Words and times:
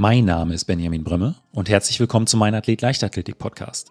Mein 0.00 0.26
Name 0.26 0.54
ist 0.54 0.66
Benjamin 0.66 1.02
Brömme 1.02 1.34
und 1.50 1.68
herzlich 1.68 1.98
willkommen 1.98 2.28
zu 2.28 2.36
meinem 2.36 2.54
Athlet 2.54 2.82
Leichtathletik 2.82 3.36
Podcast. 3.36 3.90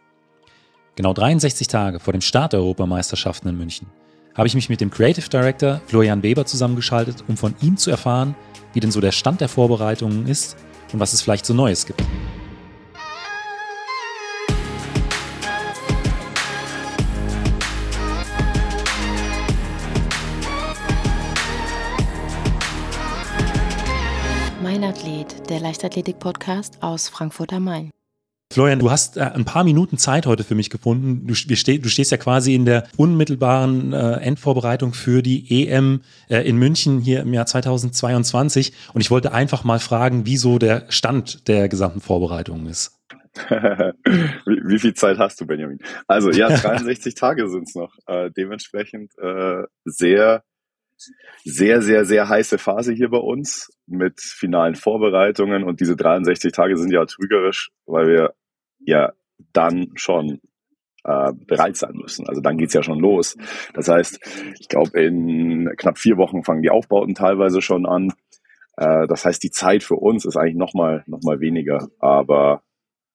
Genau 0.96 1.12
63 1.12 1.68
Tage 1.68 2.00
vor 2.00 2.14
dem 2.14 2.22
Start 2.22 2.54
der 2.54 2.62
Europameisterschaften 2.62 3.50
in 3.50 3.58
München 3.58 3.88
habe 4.34 4.48
ich 4.48 4.56
mich 4.56 4.70
mit 4.70 4.80
dem 4.80 4.90
Creative 4.90 5.28
Director 5.28 5.82
Florian 5.88 6.24
Weber 6.24 6.46
zusammengeschaltet, 6.46 7.26
um 7.28 7.36
von 7.36 7.56
ihm 7.62 7.76
zu 7.76 7.92
erfahren, 7.92 8.36
wie 8.72 8.80
denn 8.80 8.92
so 8.92 9.02
der 9.02 9.12
Stand 9.12 9.42
der 9.42 9.50
Vorbereitungen 9.50 10.30
ist 10.30 10.56
und 10.94 11.02
was 11.02 11.12
es 11.12 11.22
vielleicht 11.22 11.46
so 11.46 11.54
Neues 11.54 11.86
gibt. 11.86 12.02
Mein 25.08 25.22
Athlet, 25.22 25.50
der 25.50 25.60
Leichtathletik-Podcast 25.62 26.84
aus 26.84 27.08
Frankfurt 27.08 27.54
am 27.54 27.64
Main. 27.64 27.92
Florian, 28.52 28.80
du 28.80 28.92
hast 28.92 29.16
äh, 29.16 29.22
ein 29.22 29.46
paar 29.46 29.64
Minuten 29.64 29.98
Zeit 29.98 30.26
heute 30.26 30.44
für 30.44 30.56
mich 30.56 30.70
gefunden. 30.70 31.26
Du, 31.26 31.34
ste 31.34 31.80
du 31.80 31.88
stehst 31.88 32.12
ja 32.12 32.18
quasi 32.18 32.56
in 32.56 32.66
der 32.66 32.88
unmittelbaren 32.98 33.94
äh, 33.94 34.16
Endvorbereitung 34.16 34.94
für 34.94 35.22
die 35.22 35.66
EM 35.66 36.02
äh, 36.30 36.42
in 36.42 36.58
München 36.58 37.00
hier 37.00 37.22
im 37.22 37.34
Jahr 37.34 37.46
2022. 37.46 38.74
Und 38.94 39.00
ich 39.00 39.10
wollte 39.10 39.32
einfach 39.32 39.64
mal 39.64 39.80
fragen, 39.80 40.26
wieso 40.26 40.60
der 40.60 40.86
Stand 40.90 41.48
der 41.48 41.70
gesamten 41.70 42.02
Vorbereitung 42.02 42.68
ist. 42.68 43.00
wie, 43.50 44.62
wie, 44.66 44.80
viel 44.80 44.94
Zeit 44.94 45.20
hast 45.20 45.40
du, 45.40 45.46
Benjamin? 45.46 45.80
Also 46.08 46.32
ja, 46.32 46.50
63 46.58 47.16
Tage 47.16 47.50
sind 47.50 47.70
es 47.70 47.76
noch. 47.76 47.94
Äh, 48.08 48.32
dementsprechend 48.36 49.12
äh, 49.20 49.64
sehr, 49.86 50.44
sehr, 51.44 51.82
sehr, 51.82 52.06
sehr 52.06 52.30
heiße 52.30 52.58
Phase 52.58 52.94
hier 52.94 53.10
bei 53.10 53.18
uns 53.18 53.72
mit 53.86 54.22
finalen 54.22 54.76
Vorbereitungen. 54.76 55.64
Und 55.64 55.80
diese 55.80 55.96
63 55.96 56.52
Tage 56.52 56.78
sind 56.78 56.92
ja 56.92 57.06
trügerisch, 57.06 57.72
weil 57.86 58.08
wir 58.08 58.34
ja 58.80 59.14
dann 59.54 59.92
schon 59.96 60.42
äh, 61.04 61.32
bereit 61.34 61.78
sein 61.78 61.96
müssen. 61.96 62.28
Also 62.28 62.42
dann 62.42 62.58
geht's 62.58 62.74
ja 62.74 62.84
schon 62.84 63.00
los. 63.00 63.38
Das 63.74 63.88
heißt, 63.88 64.20
ich 64.60 64.68
glaube, 64.68 65.00
in 65.00 65.70
knapp 65.78 65.98
vier 65.98 66.18
Wochen 66.18 66.44
fangen 66.44 66.62
die 66.62 66.70
Aufbauten 66.70 67.16
teilweise 67.16 67.62
schon 67.62 67.86
an. 67.86 68.14
Äh, 68.76 69.08
das 69.08 69.26
heißt, 69.26 69.42
die 69.44 69.52
Zeit 69.52 69.84
für 69.84 69.96
uns 69.96 70.26
ist 70.26 70.38
eigentlich 70.38 70.58
nochmal 70.58 71.04
noch 71.08 71.22
mal 71.24 71.40
weniger. 71.40 71.88
Aber 72.00 72.64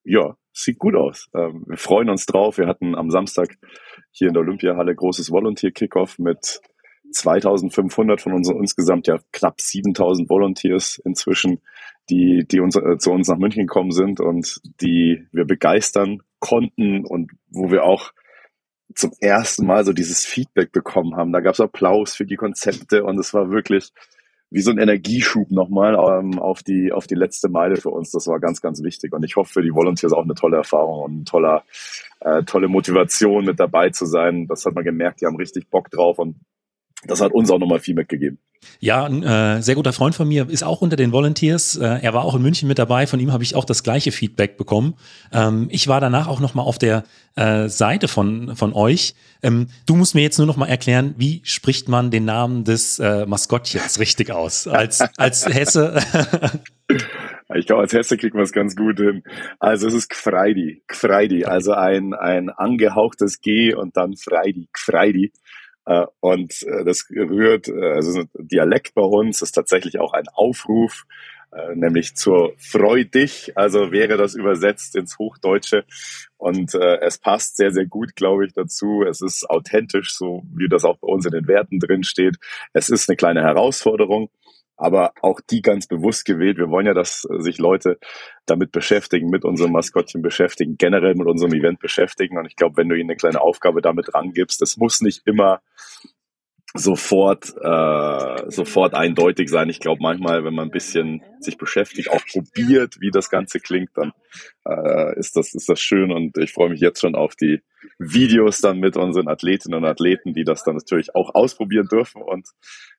ja, 0.04 0.36
sieht 0.52 0.78
gut 0.78 0.94
aus. 0.94 1.28
Ähm, 1.34 1.64
wir 1.66 1.76
freuen 1.78 2.10
uns 2.10 2.26
drauf. 2.26 2.58
Wir 2.58 2.66
hatten 2.66 2.94
am 2.94 3.10
Samstag 3.10 3.56
hier 4.10 4.28
in 4.28 4.34
der 4.34 4.42
Olympiahalle 4.42 4.94
großes 4.94 5.30
Volunteer-Kickoff 5.30 6.18
mit 6.18 6.60
2500 7.12 8.20
von 8.20 8.32
unseren 8.32 8.58
insgesamt 8.58 9.06
ja 9.06 9.18
knapp 9.32 9.60
7000 9.60 10.28
Volunteers 10.28 11.00
inzwischen, 11.04 11.60
die, 12.10 12.44
die 12.50 12.60
uns, 12.60 12.76
äh, 12.76 12.98
zu 12.98 13.10
uns 13.10 13.28
nach 13.28 13.38
München 13.38 13.66
gekommen 13.66 13.92
sind 13.92 14.20
und 14.20 14.60
die 14.80 15.26
wir 15.32 15.44
begeistern 15.44 16.22
konnten 16.40 17.04
und 17.04 17.32
wo 17.48 17.70
wir 17.70 17.84
auch 17.84 18.12
zum 18.94 19.12
ersten 19.20 19.66
Mal 19.66 19.84
so 19.84 19.92
dieses 19.92 20.26
Feedback 20.26 20.72
bekommen 20.72 21.16
haben. 21.16 21.32
Da 21.32 21.40
gab 21.40 21.54
es 21.54 21.60
Applaus 21.60 22.14
für 22.14 22.26
die 22.26 22.36
Konzepte 22.36 23.04
und 23.04 23.18
es 23.18 23.32
war 23.32 23.50
wirklich 23.50 23.92
wie 24.52 24.60
so 24.60 24.70
ein 24.70 24.78
Energieschub 24.78 25.50
nochmal 25.50 25.94
ähm, 25.94 26.38
auf 26.38 26.62
die 26.62 26.92
auf 26.92 27.06
die 27.06 27.14
letzte 27.14 27.48
Meile 27.48 27.76
für 27.76 27.88
uns. 27.88 28.10
Das 28.10 28.26
war 28.26 28.38
ganz, 28.38 28.60
ganz 28.60 28.82
wichtig. 28.82 29.14
Und 29.14 29.24
ich 29.24 29.36
hoffe 29.36 29.54
für 29.54 29.62
die 29.62 29.72
Volunteers 29.72 30.12
auch 30.12 30.24
eine 30.24 30.34
tolle 30.34 30.58
Erfahrung 30.58 31.02
und 31.02 31.12
eine 31.12 31.24
tolle, 31.24 31.62
äh, 32.20 32.42
tolle 32.44 32.68
Motivation 32.68 33.46
mit 33.46 33.58
dabei 33.58 33.88
zu 33.90 34.04
sein. 34.04 34.46
Das 34.48 34.66
hat 34.66 34.74
man 34.74 34.84
gemerkt, 34.84 35.22
die 35.22 35.26
haben 35.26 35.36
richtig 35.36 35.70
Bock 35.70 35.90
drauf 35.90 36.18
und 36.18 36.36
das 37.04 37.20
hat 37.20 37.32
uns 37.32 37.50
auch 37.50 37.58
nochmal 37.58 37.80
viel 37.80 37.94
mitgegeben. 37.94 38.38
Ja, 38.78 39.04
ein 39.04 39.22
äh, 39.22 39.60
sehr 39.60 39.74
guter 39.74 39.92
Freund 39.92 40.14
von 40.14 40.28
mir 40.28 40.48
ist 40.48 40.62
auch 40.62 40.82
unter 40.82 40.96
den 40.96 41.10
Volunteers. 41.10 41.76
Äh, 41.76 41.98
er 42.02 42.14
war 42.14 42.24
auch 42.24 42.36
in 42.36 42.42
München 42.42 42.68
mit 42.68 42.78
dabei. 42.78 43.06
Von 43.08 43.18
ihm 43.18 43.32
habe 43.32 43.42
ich 43.42 43.56
auch 43.56 43.64
das 43.64 43.82
gleiche 43.82 44.12
Feedback 44.12 44.56
bekommen. 44.56 44.94
Ähm, 45.32 45.66
ich 45.70 45.88
war 45.88 46.00
danach 46.00 46.28
auch 46.28 46.38
nochmal 46.38 46.64
auf 46.64 46.78
der 46.78 47.02
äh, 47.34 47.68
Seite 47.68 48.06
von, 48.06 48.54
von 48.54 48.72
euch. 48.72 49.14
Ähm, 49.42 49.66
du 49.86 49.96
musst 49.96 50.14
mir 50.14 50.22
jetzt 50.22 50.38
nur 50.38 50.46
nochmal 50.46 50.68
erklären, 50.68 51.14
wie 51.18 51.40
spricht 51.44 51.88
man 51.88 52.12
den 52.12 52.24
Namen 52.24 52.64
des 52.64 53.00
äh, 53.00 53.26
Maskottchens 53.26 53.98
richtig 53.98 54.30
aus? 54.30 54.68
Als, 54.68 55.00
als 55.16 55.46
Hesse. 55.52 56.00
Ich 57.54 57.66
glaube, 57.66 57.82
als 57.82 57.92
Hesse 57.92 58.16
kriegt 58.16 58.34
man 58.34 58.44
es 58.44 58.52
ganz 58.52 58.76
gut 58.76 58.98
hin. 58.98 59.24
Also 59.58 59.88
es 59.88 59.94
ist 59.94 60.08
Gfreidi, 60.08 60.84
Gfreidi, 60.86 61.44
also 61.44 61.72
ein, 61.72 62.14
ein 62.14 62.48
angehauchtes 62.48 63.40
G 63.40 63.74
und 63.74 63.96
dann 63.96 64.14
Freidi, 64.16 64.68
Gfreidi. 64.72 65.32
Äh, 65.84 66.06
und 66.20 66.62
äh, 66.62 66.84
das 66.84 67.08
rührt, 67.10 67.68
äh, 67.68 67.92
also 67.92 68.24
Dialekt 68.34 68.94
bei 68.94 69.02
uns 69.02 69.42
ist 69.42 69.52
tatsächlich 69.52 69.98
auch 69.98 70.12
ein 70.12 70.28
Aufruf, 70.28 71.04
nämlich 71.74 72.16
zur 72.16 72.54
Freu 72.56 73.04
dich, 73.04 73.52
also 73.58 73.92
wäre 73.92 74.16
das 74.16 74.34
übersetzt 74.34 74.96
ins 74.96 75.18
Hochdeutsche. 75.18 75.84
Und 76.38 76.74
es 76.74 77.18
passt 77.18 77.58
sehr, 77.58 77.72
sehr 77.72 77.84
gut, 77.84 78.16
glaube 78.16 78.46
ich, 78.46 78.54
dazu. 78.54 79.04
Es 79.06 79.20
ist 79.20 79.44
authentisch, 79.50 80.14
so 80.16 80.44
wie 80.54 80.70
das 80.70 80.86
auch 80.86 80.96
bei 80.96 81.08
uns 81.08 81.26
in 81.26 81.32
den 81.32 81.46
Werten 81.48 81.78
drin 81.78 82.04
steht. 82.04 82.36
Es 82.72 82.88
ist 82.88 83.10
eine 83.10 83.16
kleine 83.16 83.42
Herausforderung 83.42 84.30
aber 84.82 85.12
auch 85.22 85.40
die 85.40 85.62
ganz 85.62 85.86
bewusst 85.86 86.24
gewählt. 86.24 86.58
Wir 86.58 86.68
wollen 86.68 86.86
ja, 86.86 86.94
dass 86.94 87.22
sich 87.38 87.58
Leute 87.58 87.98
damit 88.46 88.72
beschäftigen, 88.72 89.30
mit 89.30 89.44
unserem 89.44 89.72
Maskottchen 89.72 90.22
beschäftigen, 90.22 90.76
generell 90.76 91.14
mit 91.14 91.26
unserem 91.26 91.52
Event 91.54 91.78
beschäftigen. 91.78 92.36
Und 92.36 92.46
ich 92.46 92.56
glaube, 92.56 92.76
wenn 92.76 92.88
du 92.88 92.96
ihnen 92.96 93.10
eine 93.10 93.16
kleine 93.16 93.40
Aufgabe 93.40 93.80
damit 93.80 94.12
rangibst, 94.14 94.60
das 94.60 94.76
muss 94.76 95.00
nicht 95.00 95.22
immer 95.24 95.60
sofort 96.74 97.54
äh, 97.60 98.50
sofort 98.50 98.94
eindeutig 98.94 99.50
sein. 99.50 99.68
Ich 99.68 99.78
glaube 99.78 100.02
manchmal, 100.02 100.44
wenn 100.44 100.54
man 100.54 100.68
ein 100.68 100.72
bisschen 100.72 101.22
sich 101.40 101.58
beschäftigt, 101.58 102.10
auch 102.10 102.24
probiert, 102.26 102.96
wie 103.00 103.10
das 103.10 103.28
Ganze 103.30 103.60
klingt, 103.60 103.90
dann 103.94 104.12
äh, 104.66 105.18
ist 105.18 105.36
das 105.36 105.54
ist 105.54 105.68
das 105.68 105.80
schön 105.80 106.10
und 106.10 106.38
ich 106.38 106.52
freue 106.52 106.70
mich 106.70 106.80
jetzt 106.80 107.00
schon 107.00 107.14
auf 107.14 107.36
die 107.36 107.60
Videos 108.02 108.60
dann 108.60 108.78
mit 108.78 108.96
unseren 108.96 109.28
Athletinnen 109.28 109.78
und 109.78 109.84
Athleten, 109.84 110.34
die 110.34 110.44
das 110.44 110.64
dann 110.64 110.76
natürlich 110.76 111.14
auch 111.14 111.34
ausprobieren 111.34 111.88
dürfen 111.88 112.22
und 112.22 112.48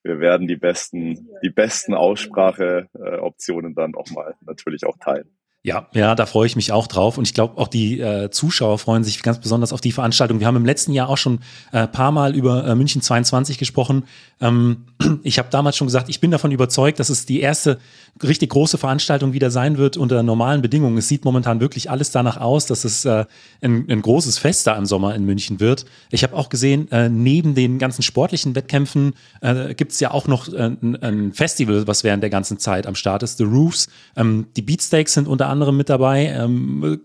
wir 0.04 0.20
werden 0.20 0.48
die 0.48 0.58
besten 0.58 1.30
die 1.44 1.50
besten 1.50 1.94
Ausspracheoptionen 1.94 3.72
äh, 3.72 3.76
dann 3.76 3.96
auch 3.96 4.10
mal 4.12 4.36
natürlich 4.42 4.86
auch 4.86 4.98
teilen. 4.98 5.30
Ja, 5.66 5.88
ja, 5.94 6.14
da 6.14 6.26
freue 6.26 6.46
ich 6.46 6.58
mich 6.58 6.74
auch 6.74 6.88
drauf. 6.88 7.18
Und 7.18 7.26
ich 7.26 7.34
glaube, 7.34 7.58
auch 7.58 7.70
die 7.70 7.98
äh, 8.02 8.30
Zuschauer 8.30 8.78
freuen 8.80 9.06
sich 9.06 9.24
ganz 9.24 9.40
besonders 9.40 9.72
auf 9.72 9.80
die 9.80 9.94
Veranstaltung. 9.94 10.42
Wir 10.42 10.48
haben 10.48 10.58
im 10.58 10.66
letzten 10.66 10.92
Jahr 10.92 11.08
auch 11.08 11.16
schon 11.16 11.40
äh, 11.72 11.88
paar 11.88 12.12
Mal 12.12 12.36
über 12.36 12.68
äh, 12.68 12.76
München 12.76 13.02
22 13.02 13.58
gesprochen. 13.58 14.04
Ähm, 14.42 14.84
ich 15.24 15.40
habe 15.40 15.48
damals 15.50 15.78
schon 15.78 15.88
gesagt, 15.88 16.10
ich 16.10 16.20
bin 16.20 16.32
davon 16.32 16.52
überzeugt, 16.52 17.00
dass 17.00 17.10
es 17.10 17.26
die 17.26 17.40
erste 17.40 17.80
richtig 18.22 18.50
große 18.50 18.78
Veranstaltung 18.78 19.32
wieder 19.32 19.50
sein 19.52 19.78
wird 19.78 19.96
unter 19.96 20.22
normalen 20.22 20.62
Bedingungen. 20.62 20.98
Es 20.98 21.08
sieht 21.08 21.24
momentan 21.24 21.62
wirklich 21.62 21.90
alles 21.90 22.12
danach 22.12 22.36
aus, 22.36 22.66
dass 22.66 22.84
es 22.84 23.06
äh, 23.06 23.24
ein, 23.62 23.90
ein 23.90 24.02
großes 24.02 24.40
Fest 24.40 24.68
da 24.68 24.76
im 24.76 24.86
Sommer 24.86 25.16
in 25.16 25.24
München 25.24 25.62
wird. 25.62 25.86
Ich 26.12 26.24
habe 26.24 26.36
auch 26.36 26.50
gesehen, 26.50 26.92
äh, 26.92 27.08
neben 27.08 27.56
den 27.56 27.80
ganzen 27.80 28.04
sportlichen 28.04 28.54
Wettkämpfen 28.54 29.14
äh, 29.40 29.74
gibt 29.76 29.94
es 29.94 30.02
ja 30.02 30.12
auch 30.12 30.28
noch 30.28 30.52
äh, 30.52 30.72
ein, 30.82 31.02
ein, 31.02 31.32
Festival, 31.32 31.88
was 31.88 32.04
während 32.04 32.22
der 32.22 32.30
ganzen 32.30 32.60
Zeit 32.60 32.86
am 32.86 32.96
Start 32.96 33.24
ist. 33.24 33.38
The 33.38 33.46
Roofs. 33.46 33.88
Ähm, 34.18 34.48
die 34.58 34.62
Beatsteaks 34.62 35.14
sind 35.14 35.30
unter 35.30 35.53
anderem 35.54 35.78
mit 35.78 35.90
dabei. 35.90 36.26
Ähm, 36.26 37.02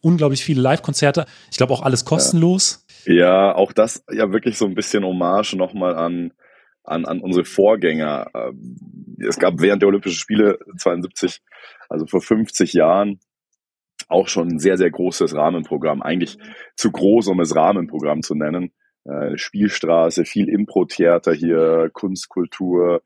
unglaublich 0.00 0.42
viele 0.42 0.60
Live-Konzerte. 0.60 1.26
Ich 1.50 1.56
glaube 1.56 1.72
auch 1.72 1.82
alles 1.82 2.04
kostenlos. 2.04 2.84
Ja. 3.04 3.54
auch 3.54 3.72
das 3.72 4.04
ja 4.10 4.32
wirklich 4.32 4.58
so 4.58 4.66
ein 4.66 4.74
bisschen 4.74 5.04
Hommage 5.04 5.54
nochmal 5.54 5.94
an 5.94 6.32
an, 6.84 7.04
an 7.04 7.20
unsere 7.20 7.44
Vorgänger. 7.44 8.30
Ähm, 8.34 8.76
es 9.26 9.38
gab 9.38 9.60
während 9.60 9.82
der 9.82 9.88
Olympischen 9.88 10.18
Spiele 10.18 10.58
72, 10.76 11.40
also 11.88 12.06
vor 12.06 12.20
50 12.20 12.72
Jahren, 12.72 13.20
auch 14.08 14.28
schon 14.28 14.48
ein 14.48 14.58
sehr, 14.58 14.76
sehr 14.76 14.90
großes 14.90 15.34
Rahmenprogramm. 15.34 16.02
Eigentlich 16.02 16.38
zu 16.76 16.90
groß, 16.90 17.28
um 17.28 17.40
es 17.40 17.54
Rahmenprogramm 17.54 18.22
zu 18.22 18.34
nennen. 18.34 18.72
Äh, 19.04 19.36
Spielstraße, 19.36 20.24
viel 20.24 20.48
Impro-Theater 20.48 21.32
hier, 21.32 21.90
Kunstkultur. 21.92 23.02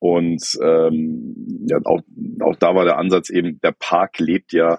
Und 0.00 0.58
ähm, 0.62 1.66
ja, 1.68 1.78
auch, 1.84 2.00
auch 2.40 2.56
da 2.56 2.74
war 2.74 2.84
der 2.84 2.98
Ansatz 2.98 3.30
eben, 3.30 3.60
der 3.60 3.70
Park 3.72 4.18
lebt 4.18 4.52
ja 4.52 4.78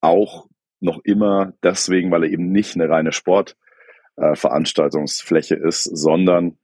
auch 0.00 0.48
noch 0.80 0.98
immer 1.04 1.52
deswegen, 1.62 2.10
weil 2.10 2.24
er 2.24 2.30
eben 2.30 2.50
nicht 2.50 2.74
eine 2.74 2.88
reine 2.88 3.12
Sportveranstaltungsfläche 3.12 5.54
äh, 5.56 5.68
ist, 5.68 5.84
sondern 5.84 6.58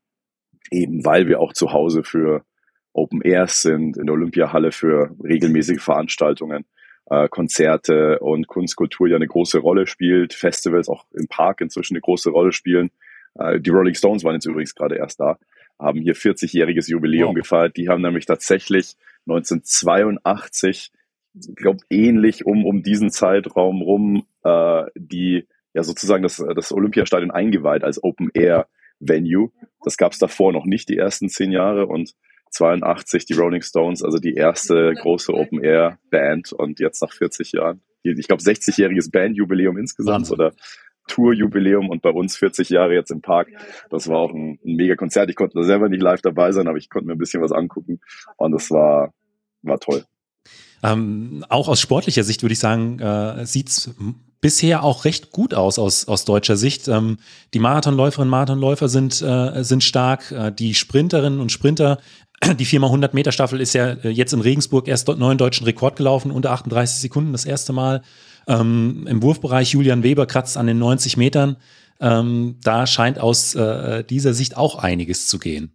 eben 0.70 1.05
weil 1.05 1.29
wir 1.29 1.41
auch 1.41 1.52
zu 1.52 1.73
Hause 1.73 2.02
für 2.02 2.46
Open 2.94 3.20
Airs 3.23 3.61
sind, 3.62 3.99
in 3.99 4.06
der 4.06 4.14
Olympiahalle 4.14 4.73
für 4.73 5.14
regelmäßige 5.23 5.82
Veranstaltungen, 5.82 6.64
äh, 7.11 7.29
Konzerte 7.29 8.20
und 8.20 8.47
Kunstkultur 8.47 9.08
ja 9.08 9.17
eine 9.17 9.26
große 9.26 9.58
Rolle 9.58 9.87
spielt, 9.87 10.32
Festivals 10.32 10.88
auch 10.88 11.05
im 11.12 11.29
Park 11.29 11.61
inzwischen 11.61 11.94
eine 11.94 12.00
große 12.00 12.31
Rolle 12.31 12.52
spielen. 12.52 12.90
Äh, 13.35 13.61
die 13.61 13.70
Rolling 13.70 13.94
Stones 13.94 14.25
waren 14.25 14.35
jetzt 14.35 14.47
übrigens 14.47 14.75
gerade 14.75 14.97
erst 14.97 15.20
da, 15.20 15.38
haben 15.79 16.00
hier 16.00 16.15
40-jähriges 16.15 16.91
Jubiläum 16.91 17.29
wow. 17.29 17.35
gefeiert. 17.35 17.76
Die 17.76 17.88
haben 17.88 18.03
nämlich 18.03 18.26
tatsächlich 18.26 18.97
1982, 19.26 20.93
ich 21.35 21.56
glaube 21.56 21.81
ähnlich 21.91 22.47
um, 22.47 22.65
um 22.65 22.82
diesen 22.82 23.11
Zeitraum 23.11 23.82
rum, 23.82 24.26
äh, 24.44 24.85
die 24.94 25.49
ja 25.73 25.82
sozusagen 25.82 26.23
das, 26.23 26.43
das 26.55 26.73
Olympiastadion 26.73 27.31
eingeweiht 27.31 27.85
als 27.85 28.03
Open 28.03 28.31
Air 28.35 28.69
Venue. 29.00 29.50
Das 29.82 29.97
gab 29.97 30.12
es 30.12 30.19
davor 30.19 30.53
noch 30.53 30.65
nicht 30.65 30.88
die 30.88 30.97
ersten 30.97 31.29
zehn 31.29 31.50
Jahre 31.50 31.87
und 31.87 32.15
82 32.55 33.26
die 33.26 33.35
Rolling 33.35 33.62
Stones, 33.62 34.03
also 34.03 34.19
die 34.19 34.35
erste 34.35 34.94
große 34.94 35.32
Open-Air-Band 35.32 36.53
und 36.53 36.81
jetzt 36.81 37.03
nach 37.03 37.12
40 37.12 37.53
Jahren. 37.53 37.82
Ich 38.03 38.29
glaube, 38.29 38.43
60-jähriges 38.43 39.11
Bandjubiläum 39.11 39.76
insgesamt 39.76 40.31
Wahnsinn. 40.31 40.35
oder 40.35 40.53
Tourjubiläum 41.06 41.90
und 41.90 42.02
bei 42.02 42.10
uns 42.10 42.36
40 42.36 42.70
Jahre 42.70 42.94
jetzt 42.94 43.10
im 43.10 43.20
Park. 43.20 43.48
Das 43.90 44.08
war 44.08 44.18
auch 44.18 44.32
ein, 44.32 44.58
ein 44.64 44.76
mega 44.76 44.96
Konzert. 44.96 45.30
Ich 45.30 45.36
konnte 45.36 45.62
selber 45.64 45.88
nicht 45.88 46.02
live 46.02 46.22
dabei 46.22 46.52
sein, 46.52 46.68
aber 46.68 46.78
ich 46.78 46.90
konnte 46.90 47.06
mir 47.06 47.12
ein 47.12 47.18
bisschen 47.18 47.42
was 47.42 47.52
angucken 47.52 48.00
und 48.36 48.52
das 48.52 48.70
war, 48.70 49.12
war 49.62 49.78
toll. 49.80 50.04
Ähm, 50.82 51.44
auch 51.48 51.68
aus 51.68 51.80
sportlicher 51.80 52.24
Sicht 52.24 52.42
würde 52.42 52.52
ich 52.52 52.58
sagen, 52.58 52.98
äh, 52.98 53.46
sieht's 53.46 53.90
bisher 54.42 54.84
auch 54.84 55.06
recht 55.06 55.30
gut 55.30 55.54
aus 55.54 55.78
aus, 55.78 56.06
aus 56.06 56.26
deutscher 56.26 56.56
Sicht. 56.56 56.86
Ähm, 56.88 57.16
die 57.54 57.58
Marathonläuferinnen 57.58 58.28
und 58.28 58.30
Marathonläufer 58.30 58.90
sind, 58.90 59.22
äh, 59.22 59.64
sind 59.64 59.82
stark. 59.82 60.30
Äh, 60.32 60.52
die 60.52 60.74
Sprinterinnen 60.74 61.40
und 61.40 61.50
Sprinter, 61.50 61.98
die 62.58 62.66
4x100 62.66 63.10
Meter 63.14 63.32
Staffel 63.32 63.60
ist 63.60 63.75
ja 63.75 63.92
äh, 63.92 64.08
jetzt 64.08 64.32
in 64.32 64.40
Regensburg 64.40 64.88
erst 64.88 65.08
neuen 65.08 65.38
deutschen 65.38 65.64
Rekord 65.64 65.96
gelaufen, 65.96 66.31
unter 66.31 66.50
38 66.52 67.00
Sekunden 67.00 67.32
das 67.32 67.44
erste 67.44 67.72
Mal. 67.72 68.02
Ähm, 68.46 69.06
Im 69.08 69.22
Wurfbereich 69.22 69.72
Julian 69.72 70.02
Weber 70.02 70.26
kratzt 70.26 70.56
an 70.56 70.66
den 70.66 70.78
90 70.78 71.16
Metern. 71.16 71.56
Ähm, 72.00 72.56
da 72.62 72.86
scheint 72.86 73.19
aus 73.19 73.54
äh, 73.54 74.04
dieser 74.04 74.34
Sicht 74.34 74.56
auch 74.56 74.76
einiges 74.76 75.28
zu 75.28 75.38
gehen. 75.38 75.75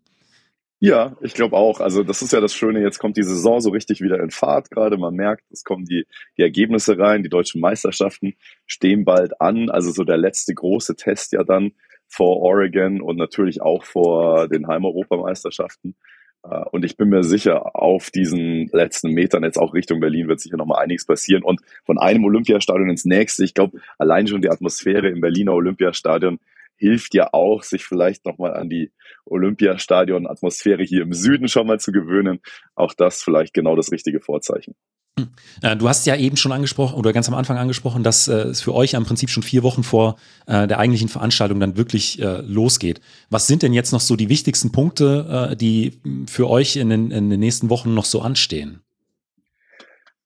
Ja, 0.82 1.18
ich 1.22 1.34
glaube 1.34 1.58
auch. 1.58 1.82
Also 1.82 2.04
das 2.04 2.22
ist 2.22 2.32
ja 2.32 2.40
das 2.40 2.54
Schöne, 2.54 2.82
jetzt 2.82 3.00
kommt 3.00 3.18
die 3.18 3.24
Saison 3.24 3.60
so 3.60 3.70
richtig 3.70 4.00
wieder 4.02 4.22
in 4.22 4.32
Fahrt 4.32 4.72
gerade. 4.72 4.98
Man 4.98 5.14
merkt, 5.14 5.44
es 5.52 5.66
kommen 5.66 5.86
die, 5.86 6.06
die 6.38 6.42
Ergebnisse 6.42 6.98
rein, 6.98 7.22
die 7.22 7.30
deutschen 7.30 7.60
Meisterschaften 7.60 8.36
stehen 8.66 9.04
bald 9.04 9.42
an. 9.42 9.70
Also 9.70 9.92
so 9.92 10.06
der 10.06 10.18
letzte 10.18 10.54
große 10.54 10.96
Test 10.96 11.34
ja 11.34 11.44
dann 11.44 11.74
vor 12.08 12.38
Oregon 12.38 13.02
und 13.02 13.18
natürlich 13.18 13.62
auch 13.62 13.84
vor 13.84 14.48
den 14.48 14.68
Heimeuropameisterschaften. 14.68 15.92
Äh, 15.92 16.19
und 16.42 16.86
ich 16.86 16.96
bin 16.96 17.10
mir 17.10 17.24
sicher, 17.24 17.76
auf 17.76 18.12
diesen 18.12 18.68
letzten 18.72 19.12
Metern 19.12 19.44
jetzt 19.44 19.58
auch 19.58 19.74
Richtung 19.74 20.00
Berlin 20.00 20.28
wird 20.28 20.40
sicher 20.40 20.58
nochmal 20.58 20.82
einiges 20.82 21.06
passieren. 21.06 21.44
Und 21.44 21.62
von 21.86 21.98
einem 21.98 22.24
Olympiastadion 22.24 22.90
ins 22.90 23.06
nächste, 23.06 23.44
ich 23.44 23.54
glaube, 23.54 23.80
allein 23.98 24.28
schon 24.28 24.42
die 24.42 24.50
Atmosphäre 24.50 25.10
im 25.10 25.22
Berliner 25.22 25.54
Olympiastadion 25.54 26.40
hilft 26.78 27.14
ja 27.14 27.34
auch, 27.34 27.64
sich 27.64 27.84
vielleicht 27.86 28.26
nochmal 28.26 28.54
an 28.54 28.70
die 28.70 28.92
Olympiastadion-Atmosphäre 29.26 30.84
hier 30.84 31.04
im 31.04 31.14
Süden 31.14 31.50
schon 31.50 31.68
mal 31.68 31.80
zu 31.80 31.92
gewöhnen. 31.92 32.40
Auch 32.74 32.94
das 32.94 33.22
vielleicht 33.22 33.54
genau 33.54 33.76
das 33.76 33.92
richtige 33.92 34.22
Vorzeichen. 34.22 34.76
Hm. 35.20 35.28
Äh, 35.62 35.76
du 35.76 35.88
hast 35.90 36.06
ja 36.06 36.16
eben 36.16 36.38
schon 36.38 36.52
angesprochen 36.52 36.96
oder 36.96 37.14
ganz 37.14 37.28
am 37.28 37.36
Anfang 37.36 37.58
angesprochen, 37.58 38.04
dass 38.04 38.28
äh, 38.28 38.34
es 38.34 38.62
für 38.62 38.74
euch 38.74 38.94
im 38.94 39.06
Prinzip 39.06 39.30
schon 39.30 39.44
vier 39.44 39.64
Wochen 39.64 39.84
vor 39.84 40.18
äh, 40.48 40.68
der 40.68 40.80
eigentlichen 40.80 41.10
Veranstaltung 41.10 41.60
dann 41.60 41.78
wirklich 41.78 42.20
losgeht. 42.20 43.02
Was 43.30 43.48
sind 43.48 43.64
denn 43.64 43.74
jetzt 43.74 43.92
noch 43.92 44.00
so 44.00 44.16
die 44.16 44.30
wichtigsten 44.30 44.72
Punkte, 44.72 45.56
die 45.60 46.00
für 46.28 46.50
euch 46.50 46.76
in 46.76 46.90
den, 46.90 47.12
in 47.12 47.30
den 47.30 47.40
nächsten 47.40 47.70
Wochen 47.70 47.94
noch 47.94 48.06
so 48.06 48.22
anstehen? 48.22 48.82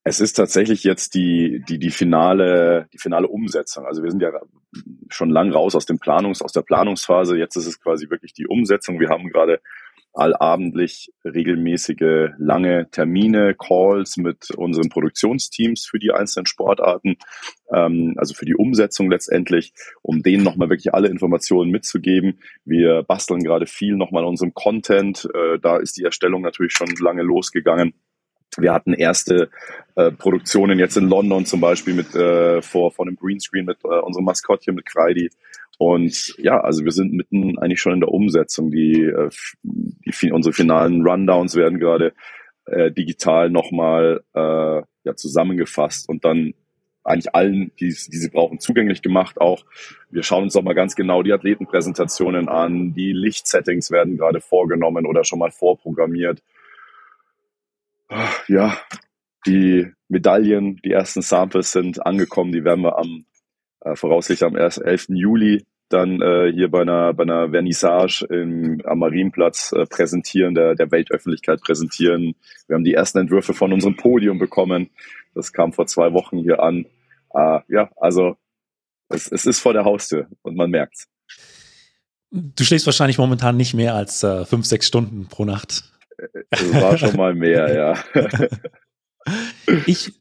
Es 0.02 0.20
ist 0.20 0.34
tatsächlich 0.34 0.84
jetzt 0.84 1.14
die, 1.14 1.62
die, 1.66 1.78
die 1.78 1.90
finale, 1.90 2.88
die 2.92 2.98
finale 2.98 3.26
Umsetzung. 3.26 3.86
Also 3.86 4.02
wir 4.02 4.10
sind 4.10 4.20
ja 4.20 4.30
schon 5.08 5.30
lang 5.30 5.50
raus 5.50 5.74
aus 5.74 5.86
dem 5.86 5.98
Planungs, 5.98 6.42
aus 6.42 6.52
der 6.52 6.60
Planungsphase. 6.60 7.38
Jetzt 7.38 7.56
ist 7.56 7.66
es 7.66 7.80
quasi 7.80 8.10
wirklich 8.10 8.34
die 8.34 8.46
Umsetzung. 8.46 9.00
Wir 9.00 9.08
haben 9.08 9.30
gerade 9.30 9.60
allabendlich 10.14 11.12
regelmäßige 11.24 12.30
lange 12.38 12.88
Termine, 12.90 13.54
Calls 13.54 14.16
mit 14.16 14.50
unseren 14.52 14.88
Produktionsteams 14.88 15.86
für 15.86 15.98
die 15.98 16.12
einzelnen 16.12 16.46
Sportarten, 16.46 17.16
ähm, 17.72 18.14
also 18.16 18.34
für 18.34 18.44
die 18.44 18.54
Umsetzung 18.54 19.10
letztendlich, 19.10 19.72
um 20.02 20.22
denen 20.22 20.44
nochmal 20.44 20.70
wirklich 20.70 20.94
alle 20.94 21.08
Informationen 21.08 21.70
mitzugeben. 21.70 22.38
Wir 22.64 23.02
basteln 23.02 23.42
gerade 23.42 23.66
viel 23.66 23.96
nochmal 23.96 24.22
an 24.22 24.30
unserem 24.30 24.54
Content. 24.54 25.28
Äh, 25.34 25.58
da 25.58 25.78
ist 25.78 25.96
die 25.96 26.04
Erstellung 26.04 26.42
natürlich 26.42 26.72
schon 26.72 26.88
lange 27.00 27.22
losgegangen. 27.22 27.94
Wir 28.56 28.72
hatten 28.72 28.92
erste 28.92 29.50
äh, 29.96 30.12
Produktionen 30.12 30.78
jetzt 30.78 30.96
in 30.96 31.08
London 31.08 31.44
zum 31.44 31.60
Beispiel 31.60 31.94
mit 31.94 32.14
äh, 32.14 32.62
vor, 32.62 32.92
vor 32.92 33.06
einem 33.06 33.16
Greenscreen 33.16 33.64
mit 33.64 33.78
äh, 33.84 33.88
unserem 33.88 34.24
Maskottchen 34.24 34.74
mit 34.74 34.86
Kreidi. 34.86 35.30
Und 35.78 36.34
ja, 36.38 36.60
also 36.60 36.84
wir 36.84 36.92
sind 36.92 37.12
mitten 37.12 37.58
eigentlich 37.58 37.80
schon 37.80 37.94
in 37.94 38.00
der 38.00 38.10
Umsetzung. 38.10 38.70
Die, 38.70 39.02
äh, 39.02 39.30
die 39.62 40.32
unsere 40.32 40.52
finalen 40.52 41.06
Rundowns 41.06 41.56
werden 41.56 41.78
gerade 41.78 42.12
äh, 42.66 42.90
digital 42.92 43.50
nochmal 43.50 44.22
äh, 44.34 44.82
ja, 45.04 45.16
zusammengefasst 45.16 46.08
und 46.08 46.24
dann 46.24 46.54
eigentlich 47.02 47.34
allen, 47.34 47.72
die, 47.80 47.88
die 47.88 48.16
sie 48.16 48.30
brauchen, 48.30 48.60
zugänglich 48.60 49.02
gemacht 49.02 49.38
auch. 49.38 49.66
Wir 50.10 50.22
schauen 50.22 50.44
uns 50.44 50.56
auch 50.56 50.62
mal 50.62 50.74
ganz 50.74 50.96
genau 50.96 51.22
die 51.22 51.34
Athletenpräsentationen 51.34 52.48
an. 52.48 52.94
Die 52.94 53.12
Lichtsettings 53.12 53.90
werden 53.90 54.16
gerade 54.16 54.40
vorgenommen 54.40 55.04
oder 55.04 55.24
schon 55.24 55.38
mal 55.38 55.50
vorprogrammiert 55.50 56.42
ja, 58.48 58.76
die 59.46 59.92
Medaillen, 60.08 60.76
die 60.84 60.92
ersten 60.92 61.22
Samples 61.22 61.72
sind 61.72 62.04
angekommen. 62.04 62.52
Die 62.52 62.64
werden 62.64 62.82
wir 62.82 62.98
am 62.98 63.24
äh, 63.84 63.94
voraussichtlich 63.94 64.46
am 64.46 64.56
11. 64.56 65.06
Juli 65.10 65.64
dann 65.88 66.20
äh, 66.20 66.50
hier 66.52 66.70
bei 66.70 66.82
einer, 66.82 67.12
bei 67.12 67.22
einer 67.22 67.50
Vernissage 67.50 68.26
im, 68.30 68.80
am 68.84 68.98
Marienplatz 68.98 69.72
äh, 69.72 69.86
präsentieren, 69.86 70.54
der, 70.54 70.74
der 70.74 70.90
Weltöffentlichkeit 70.90 71.60
präsentieren. 71.60 72.34
Wir 72.66 72.74
haben 72.74 72.84
die 72.84 72.94
ersten 72.94 73.18
Entwürfe 73.18 73.54
von 73.54 73.72
unserem 73.72 73.96
Podium 73.96 74.38
bekommen. 74.38 74.90
Das 75.34 75.52
kam 75.52 75.72
vor 75.72 75.86
zwei 75.86 76.12
Wochen 76.12 76.38
hier 76.38 76.62
an. 76.62 76.86
Äh, 77.34 77.60
ja, 77.68 77.90
also 77.96 78.36
es, 79.08 79.30
es 79.30 79.46
ist 79.46 79.60
vor 79.60 79.72
der 79.72 79.84
Haustür 79.84 80.26
und 80.42 80.56
man 80.56 80.70
merkt's. 80.70 81.08
Du 82.30 82.64
schläfst 82.64 82.86
wahrscheinlich 82.86 83.18
momentan 83.18 83.56
nicht 83.56 83.74
mehr 83.74 83.94
als 83.94 84.22
äh, 84.24 84.44
fünf, 84.44 84.66
sechs 84.66 84.86
Stunden 84.86 85.28
pro 85.28 85.44
Nacht. 85.44 85.84
Das 86.50 86.74
war 86.74 86.98
schon 86.98 87.16
mal 87.16 87.34
mehr, 87.34 87.72
ja. 87.72 88.28
ich, 89.86 90.12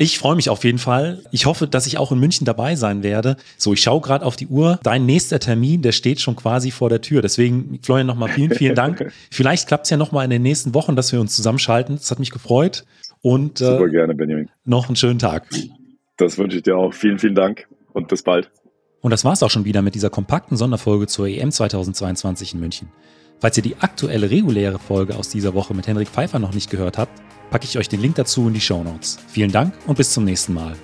ich 0.00 0.20
freue 0.20 0.36
mich 0.36 0.48
auf 0.48 0.62
jeden 0.62 0.78
Fall. 0.78 1.24
Ich 1.32 1.46
hoffe, 1.46 1.66
dass 1.66 1.88
ich 1.88 1.98
auch 1.98 2.12
in 2.12 2.20
München 2.20 2.44
dabei 2.44 2.76
sein 2.76 3.02
werde. 3.02 3.36
So, 3.56 3.72
ich 3.72 3.82
schaue 3.82 4.00
gerade 4.00 4.24
auf 4.24 4.36
die 4.36 4.46
Uhr. 4.46 4.78
Dein 4.84 5.06
nächster 5.06 5.40
Termin, 5.40 5.82
der 5.82 5.90
steht 5.90 6.20
schon 6.20 6.36
quasi 6.36 6.70
vor 6.70 6.88
der 6.88 7.00
Tür. 7.00 7.20
Deswegen, 7.20 7.80
Florian, 7.82 8.06
nochmal 8.06 8.28
vielen, 8.28 8.54
vielen 8.54 8.76
Dank. 8.76 9.12
Vielleicht 9.32 9.66
klappt 9.66 9.86
es 9.86 9.90
ja 9.90 9.96
nochmal 9.96 10.24
in 10.24 10.30
den 10.30 10.42
nächsten 10.42 10.72
Wochen, 10.72 10.94
dass 10.94 11.12
wir 11.12 11.20
uns 11.20 11.34
zusammenschalten. 11.34 11.96
Das 11.96 12.12
hat 12.12 12.20
mich 12.20 12.30
gefreut. 12.30 12.84
Und 13.22 13.60
äh, 13.60 13.64
Super 13.64 13.88
gerne, 13.88 14.14
Benjamin. 14.14 14.48
noch 14.64 14.86
einen 14.86 14.94
schönen 14.94 15.18
Tag. 15.18 15.48
Das 16.16 16.38
wünsche 16.38 16.58
ich 16.58 16.62
dir 16.62 16.76
auch. 16.76 16.94
Vielen, 16.94 17.18
vielen 17.18 17.34
Dank 17.34 17.66
und 17.92 18.06
bis 18.06 18.22
bald. 18.22 18.52
Und 19.00 19.10
das 19.10 19.24
war's 19.24 19.42
auch 19.42 19.50
schon 19.50 19.64
wieder 19.64 19.82
mit 19.82 19.96
dieser 19.96 20.10
kompakten 20.10 20.56
Sonderfolge 20.56 21.08
zur 21.08 21.26
EM 21.26 21.50
2022 21.50 22.54
in 22.54 22.60
München. 22.60 22.88
Falls 23.40 23.56
ihr 23.56 23.62
die 23.62 23.76
aktuelle 23.76 24.30
reguläre 24.30 24.78
Folge 24.78 25.16
aus 25.16 25.28
dieser 25.28 25.54
Woche 25.54 25.74
mit 25.74 25.86
Henrik 25.86 26.08
Pfeiffer 26.08 26.38
noch 26.38 26.54
nicht 26.54 26.70
gehört 26.70 26.98
habt, 26.98 27.22
packe 27.50 27.64
ich 27.64 27.78
euch 27.78 27.88
den 27.88 28.00
Link 28.00 28.16
dazu 28.16 28.48
in 28.48 28.54
die 28.54 28.60
Show 28.60 28.82
Notes. 28.82 29.18
Vielen 29.28 29.52
Dank 29.52 29.74
und 29.86 29.96
bis 29.96 30.12
zum 30.12 30.24
nächsten 30.24 30.54
Mal. 30.54 30.76